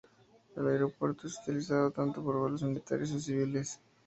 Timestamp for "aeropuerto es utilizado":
0.67-1.91